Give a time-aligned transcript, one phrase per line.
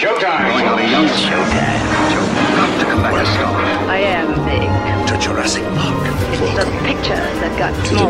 [0.00, 0.48] Showtime!
[0.48, 1.76] Going over young Showtime.
[2.08, 2.24] Joe,
[2.56, 3.52] got to come back to Star.
[3.92, 4.64] I am big.
[5.12, 6.00] to Jurassic Park.
[6.40, 8.08] It's the pictures that got small.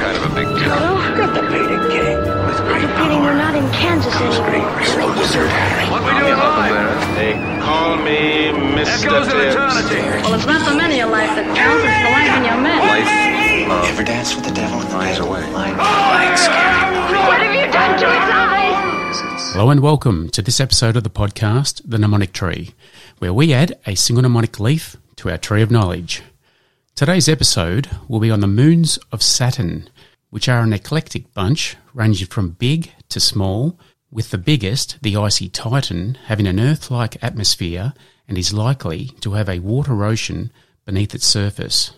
[0.00, 0.72] Kind of a big deal.
[0.72, 2.16] Oh, Get the painting king
[2.48, 4.72] with great Feeling we're not in Kansas anymore.
[4.80, 5.84] You're a wizard, Harry.
[5.92, 6.96] What we doing live?
[7.12, 9.12] They call me Mr.
[9.12, 10.00] Echoes of eternity.
[10.24, 12.80] Well, it's not the many of life that counts, it's the life in your men.
[12.88, 15.28] Life, love, Ever dance with the devil in the finds bed?
[15.28, 15.44] a way.
[15.52, 16.88] Like, like scary.
[17.28, 18.57] What have you done to its eyes?
[19.10, 22.74] Hello and welcome to this episode of the podcast, The Mnemonic Tree,
[23.20, 26.22] where we add a single mnemonic leaf to our tree of knowledge.
[26.94, 29.88] Today's episode will be on the moons of Saturn,
[30.28, 33.78] which are an eclectic bunch ranging from big to small,
[34.10, 37.94] with the biggest, the icy Titan, having an Earth like atmosphere
[38.28, 40.52] and is likely to have a water ocean
[40.84, 41.92] beneath its surface.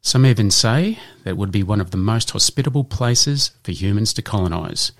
[0.00, 4.22] Some even say that would be one of the most hospitable places for humans to
[4.22, 4.92] colonise.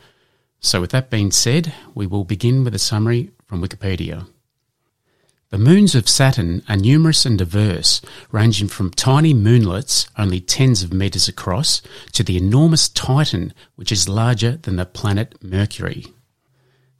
[0.64, 4.26] So, with that being said, we will begin with a summary from Wikipedia.
[5.50, 10.92] The moons of Saturn are numerous and diverse, ranging from tiny moonlets, only tens of
[10.92, 11.82] metres across,
[12.12, 16.06] to the enormous Titan, which is larger than the planet Mercury.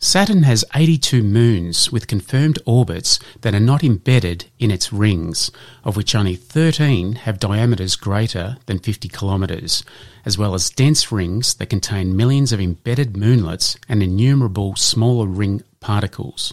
[0.05, 5.53] Saturn has 82 moons with confirmed orbits that are not embedded in its rings,
[5.84, 9.84] of which only 13 have diameters greater than 50 kilometres,
[10.25, 15.62] as well as dense rings that contain millions of embedded moonlets and innumerable smaller ring
[15.78, 16.53] particles.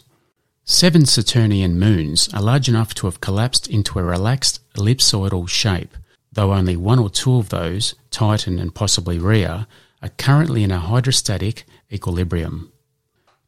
[0.63, 5.97] Seven Saturnian moons are large enough to have collapsed into a relaxed ellipsoidal shape,
[6.31, 9.67] though only one or two of those, Titan and possibly Rhea,
[10.03, 12.71] are currently in a hydrostatic equilibrium.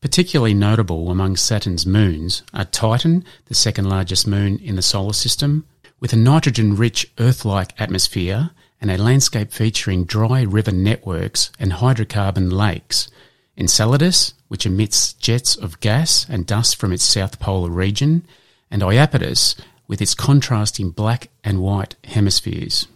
[0.02, 5.64] Particularly notable among Saturn's moons are Titan, the second largest moon in the solar system,
[6.00, 8.50] with a nitrogen rich Earth like atmosphere
[8.82, 13.10] and a landscape featuring dry river networks and hydrocarbon lakes.
[13.56, 18.26] Enceladus, which emits jets of gas and dust from its south polar region,
[18.72, 19.56] and Iapetus,
[19.88, 22.88] with its contrasting black and white hemispheres.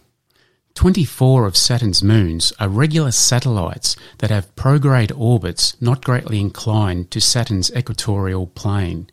[0.76, 7.18] 24 of Saturn's moons are regular satellites that have prograde orbits not greatly inclined to
[7.18, 9.08] Saturn's equatorial plane.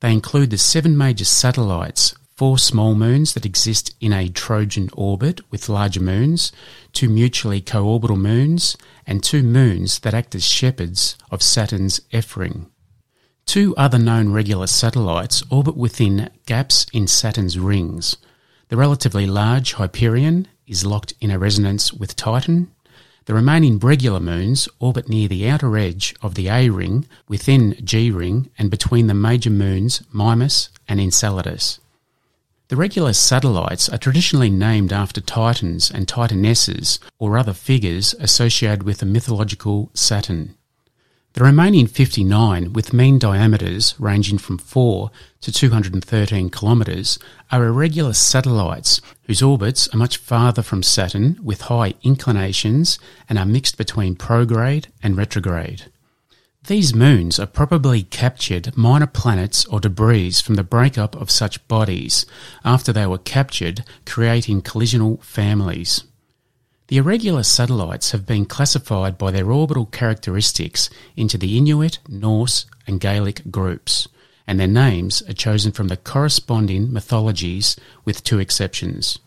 [0.00, 5.40] They include the seven major satellites, four small moons that exist in a Trojan orbit
[5.50, 6.52] with larger moons,
[6.92, 12.66] two mutually co-orbital moons, and two moons that act as shepherds of Saturn's F ring.
[13.46, 18.18] Two other known regular satellites orbit within gaps in Saturn's rings.
[18.68, 22.70] The relatively large Hyperion is locked in a resonance with Titan.
[23.26, 28.10] The remaining regular moons orbit near the outer edge of the A ring within G
[28.10, 31.80] ring and between the major moons Mimas and Enceladus.
[32.68, 38.98] The regular satellites are traditionally named after Titans and Titanesses or other figures associated with
[38.98, 40.54] the mythological Saturn.
[41.34, 47.20] The remaining 59, with mean diameters ranging from 4 to 213 kilometres,
[47.52, 52.98] are irregular satellites whose orbits are much farther from Saturn with high inclinations
[53.28, 55.84] and are mixed between prograde and retrograde.
[56.66, 62.26] These moons are probably captured minor planets or debris from the breakup of such bodies
[62.64, 66.02] after they were captured, creating collisional families.
[66.90, 72.98] The irregular satellites have been classified by their orbital characteristics into the Inuit, Norse, and
[72.98, 74.08] Gaelic groups,
[74.44, 79.20] and their names are chosen from the corresponding mythologies, with two exceptions.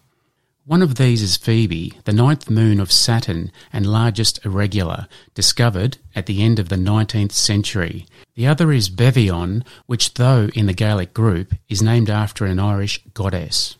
[0.66, 6.26] One of these is Phoebe, the ninth moon of Saturn and largest irregular, discovered at
[6.26, 8.06] the end of the 19th century.
[8.36, 13.02] The other is Bebhionn, which, though in the Gaelic group, is named after an Irish
[13.14, 13.78] goddess.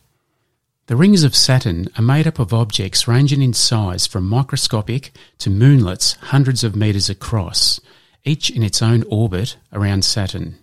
[0.86, 5.48] The rings of Saturn are made up of objects ranging in size from microscopic to
[5.48, 7.80] moonlets hundreds of metres across,
[8.22, 10.58] each in its own orbit around Saturn.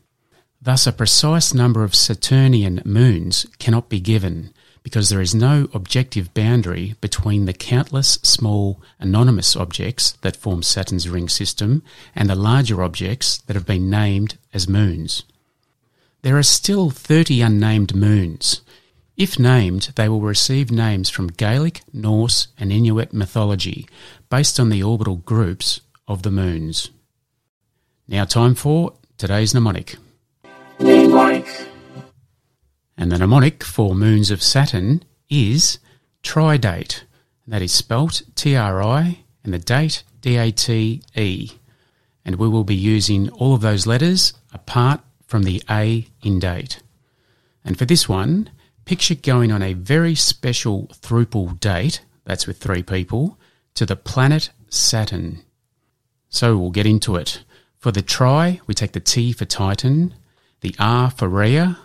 [0.62, 6.36] Thus, a precise number of Saturnian moons cannot be given because there is no objective
[6.36, 11.82] boundary between the countless small anonymous objects that form Saturn's ring system
[12.16, 15.24] and the larger objects that have been named as moons.
[16.22, 18.62] There are still 30 unnamed moons.
[19.22, 23.88] If named, they will receive names from Gaelic, Norse, and Inuit mythology
[24.32, 26.90] based on the orbital groups of the moons.
[28.08, 29.98] Now, time for today's mnemonic.
[30.80, 31.44] And
[33.12, 35.78] the mnemonic for moons of Saturn is
[36.24, 37.04] tridate.
[37.46, 41.52] That is spelt T R I and the date D A T E.
[42.26, 46.82] And we will be using all of those letters apart from the A in date.
[47.64, 48.50] And for this one,
[48.92, 53.40] picture going on a very special thruple date, that's with three people,
[53.74, 55.42] to the planet Saturn.
[56.28, 57.42] So we'll get into it.
[57.78, 60.14] For the tri, we take the T for Titan.
[60.60, 61.80] the R for Rhea,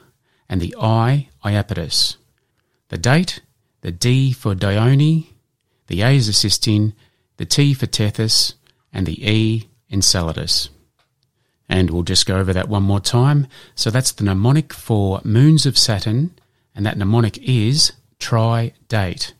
[0.49, 2.17] and the I, Iapetus.
[2.89, 3.41] The date,
[3.83, 5.29] the D for Dione,
[5.87, 6.93] the A is cystine,
[7.37, 8.55] the T for Tethys,
[8.93, 10.71] and the E, Enceladus.
[11.69, 13.47] And we'll just go over that one more time.
[13.77, 16.35] So that's the mnemonic for moons of Saturn,
[16.77, 19.33] and that mnemonic is try date.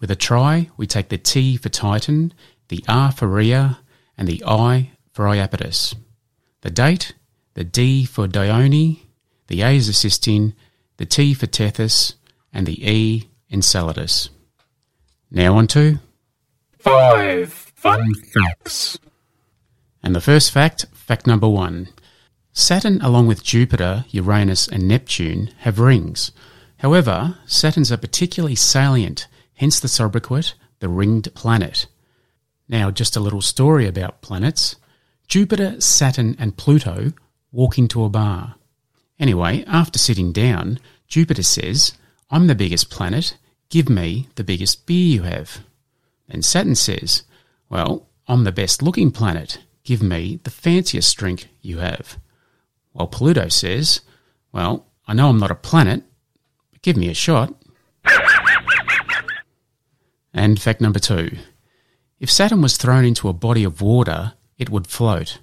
[0.00, 2.34] With a try, we take the T for Titan,
[2.68, 3.78] the R for Rhea,
[4.18, 5.94] and the I for Iapetus.
[6.62, 7.14] The date,
[7.54, 9.06] the D for Dione,
[9.46, 10.54] the A is cystine,
[10.96, 12.14] the T for Tethys,
[12.52, 14.30] and the E Enceladus.
[15.30, 16.00] Now on to
[16.78, 18.98] five fun facts.
[20.02, 21.88] And the first fact, fact number one.
[22.52, 26.32] Saturn, along with Jupiter, Uranus, and Neptune, have rings.
[26.82, 31.86] However, Saturns are particularly salient, hence the sobriquet, the ringed planet.
[32.68, 34.74] Now, just a little story about planets.
[35.28, 37.12] Jupiter, Saturn, and Pluto
[37.52, 38.56] walk into a bar.
[39.20, 41.92] Anyway, after sitting down, Jupiter says,
[42.30, 43.36] I'm the biggest planet,
[43.68, 45.60] give me the biggest beer you have.
[46.26, 47.22] Then Saturn says,
[47.68, 52.18] Well, I'm the best looking planet, give me the fanciest drink you have.
[52.90, 54.00] While Pluto says,
[54.50, 56.02] Well, I know I'm not a planet,
[56.82, 57.54] give me a shot.
[60.34, 61.36] and fact number two
[62.20, 65.38] if Saturn was thrown into a body of water, it would float.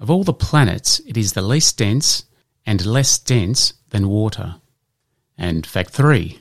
[0.00, 2.24] Of all the planets, it is the least dense
[2.64, 4.56] and less dense than water.
[5.36, 6.40] And fact three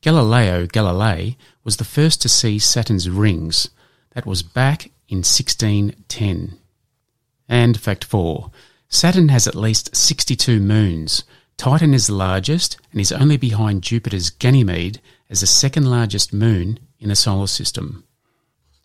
[0.00, 3.68] Galileo Galilei was the first to see Saturn's rings.
[4.12, 6.58] That was back in 1610.
[7.48, 8.50] And fact 4.
[8.88, 11.24] Saturn has at least 62 moons.
[11.58, 16.78] Titan is the largest and is only behind Jupiter's Ganymede as the second largest moon
[17.00, 18.04] in the solar system.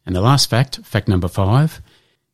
[0.08, 1.82] And the last fact, fact number 5.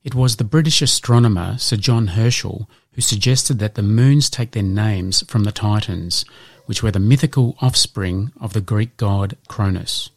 [0.01, 4.63] It was the British astronomer Sir John Herschel who suggested that the moons take their
[4.63, 6.23] names from the Titans,
[6.67, 10.09] which were the mythical offspring of the Greek god Cronus.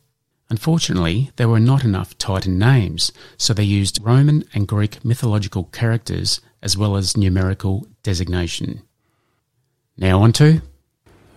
[0.48, 6.40] Unfortunately, there were not enough Titan names, so they used Roman and Greek mythological characters
[6.62, 8.82] as well as numerical designation.
[10.02, 10.60] Now on to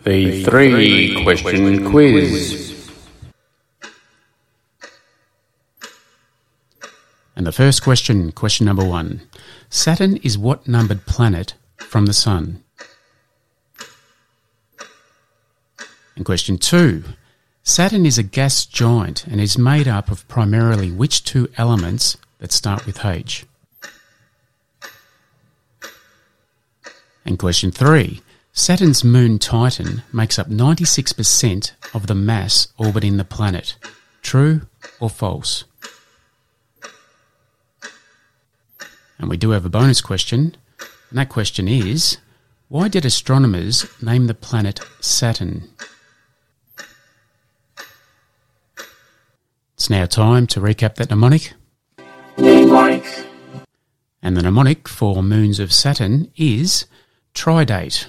[0.06, 2.90] The three question quiz.
[7.36, 9.22] And the first question, question number one.
[9.70, 12.64] Saturn is what numbered planet from the Sun?
[16.16, 17.04] And question two.
[17.62, 22.52] Saturn is a gas giant and is made up of primarily which two elements that
[22.52, 23.46] start with H?
[27.24, 28.24] And question three.
[28.58, 33.76] Saturn's moon Titan makes up 96% of the mass orbiting the planet.
[34.22, 34.62] True
[35.02, 35.66] or false?
[39.20, 40.56] And we do have a bonus question,
[41.10, 42.18] and that question is
[42.70, 45.70] why did astronomers name the planet Saturn?
[49.74, 51.52] It's now time to recap that mnemonic.
[52.38, 53.06] Mnemonic.
[54.24, 56.86] And the mnemonic for moons of Saturn is
[57.34, 58.08] tridate.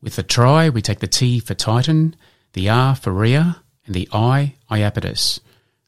[0.00, 2.14] With the try, we take the T for Titan,
[2.52, 5.40] the R for Rhea, and the I, Iapetus.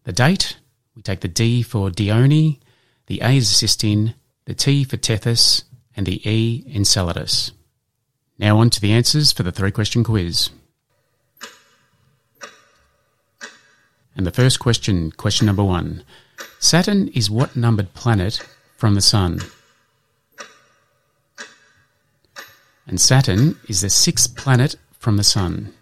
[0.04, 0.56] The date,
[0.96, 2.58] we take the D for Dione,
[3.06, 4.14] the A is cystine,
[4.46, 5.64] the T for Tethys,
[5.96, 7.52] and the E, Enceladus.
[8.38, 10.50] Now on to the answers for the three question quiz.
[14.16, 16.02] And the first question, question number one
[16.58, 18.40] Saturn is what numbered planet
[18.76, 19.40] from the Sun?
[22.88, 25.74] And Saturn is the sixth planet from the Sun.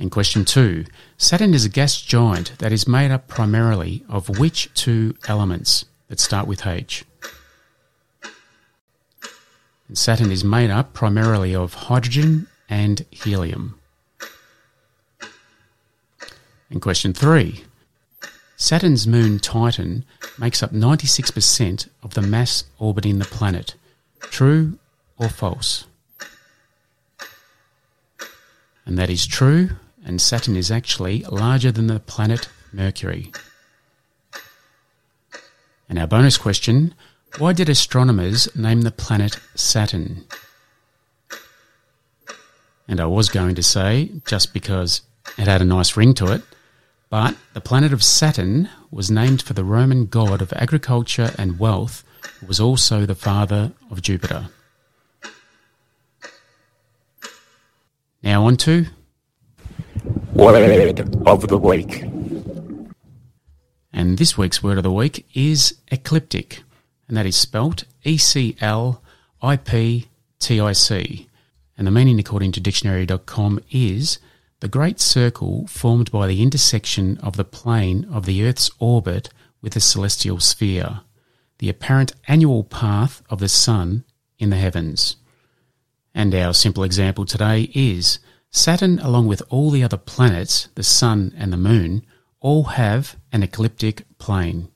[0.00, 0.84] And question two
[1.16, 6.18] Saturn is a gas giant that is made up primarily of which two elements that
[6.18, 7.04] start with H?
[9.86, 13.78] And Saturn is made up primarily of hydrogen and helium.
[16.68, 17.64] And question three
[18.60, 20.04] Saturn's moon Titan
[20.36, 23.76] makes up 96% of the mass orbiting the planet.
[24.20, 24.80] True
[25.16, 25.86] or false?
[28.84, 29.70] And that is true,
[30.04, 33.30] and Saturn is actually larger than the planet Mercury.
[35.88, 36.94] And our bonus question
[37.38, 40.24] why did astronomers name the planet Saturn?
[42.88, 45.02] And I was going to say, just because
[45.36, 46.42] it had a nice ring to it,
[47.10, 52.04] but the planet of Saturn was named for the Roman god of agriculture and wealth,
[52.40, 54.48] who was also the father of Jupiter.
[58.22, 58.86] Now on to
[60.34, 62.04] Word of the week.
[63.92, 66.62] And this week's word of the week is ecliptic,
[67.08, 69.02] and that is spelt E C L
[69.42, 71.26] IPTIC.
[71.76, 74.18] And the meaning, according to dictionary.com, is
[74.60, 79.30] the great circle formed by the intersection of the plane of the Earth's orbit
[79.62, 81.00] with the celestial sphere,
[81.58, 84.04] the apparent annual path of the Sun
[84.38, 85.16] in the heavens.
[86.14, 88.18] And our simple example today is
[88.50, 92.04] Saturn, along with all the other planets, the Sun and the Moon,
[92.40, 94.68] all have an ecliptic plane.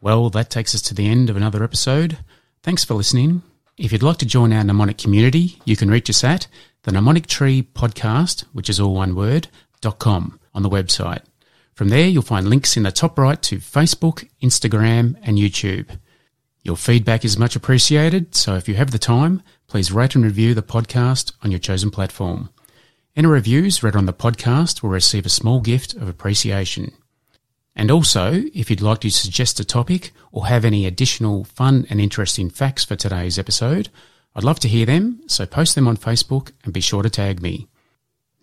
[0.00, 2.18] Well, that takes us to the end of another episode.
[2.62, 3.42] Thanks for listening.
[3.76, 6.46] If you'd like to join our mnemonic community, you can reach us at
[6.86, 9.48] the Mnemonic Tree Podcast, which is all one word,
[9.80, 11.22] dot com on the website.
[11.74, 15.98] From there, you'll find links in the top right to Facebook, Instagram, and YouTube.
[16.62, 20.54] Your feedback is much appreciated, so if you have the time, please rate and review
[20.54, 22.50] the podcast on your chosen platform.
[23.16, 26.92] Any reviews read on the podcast will receive a small gift of appreciation.
[27.74, 32.00] And also, if you'd like to suggest a topic or have any additional fun and
[32.00, 33.88] interesting facts for today's episode,
[34.36, 37.40] I'd love to hear them, so post them on Facebook and be sure to tag
[37.40, 37.68] me.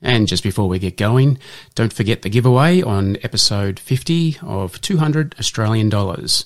[0.02, 1.38] And just before we get going,
[1.76, 6.46] don't forget the giveaway on episode 50 of 200 Australian dollars.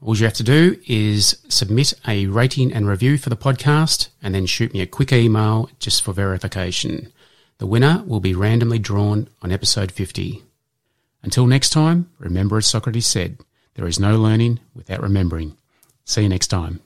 [0.00, 4.32] All you have to do is submit a rating and review for the podcast and
[4.32, 7.12] then shoot me a quick email just for verification.
[7.58, 10.42] The winner will be randomly drawn on episode 50.
[11.24, 13.38] Until next time, remember as Socrates said,
[13.74, 15.56] there is no learning without remembering.
[16.04, 16.80] See you next time.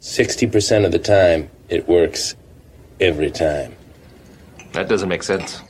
[0.00, 2.36] 60% of the time, it works
[3.00, 3.74] every time.
[4.72, 5.62] That doesn't make sense.